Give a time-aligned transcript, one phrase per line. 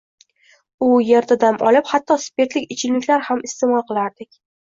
[0.85, 4.35] U yerda dam olib, hatto spirtli ichimliklar ham iste'mol qilardik